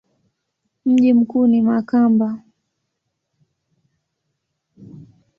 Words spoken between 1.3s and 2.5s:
ni Makamba.